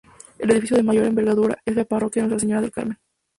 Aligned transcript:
El 0.39 0.49
edificio 0.49 0.77
de 0.77 0.81
mayor 0.81 1.03
envergadura 1.05 1.59
es 1.63 1.75
la 1.75 1.85
parroquia 1.85 2.23
de 2.23 2.29
Nuestra 2.29 2.39
Señora 2.47 2.61
del 2.61 2.71
Carmen. 2.71 2.97